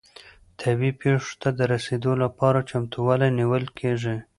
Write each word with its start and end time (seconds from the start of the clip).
طبیعي 0.59 0.91
پیښو 1.01 1.31
ته 1.41 1.49
د 1.57 1.59
رسیدو 1.73 2.11
لپاره 2.23 2.67
چمتووالی 2.69 3.29
نیول 3.39 3.63
کیږي. 3.79 4.15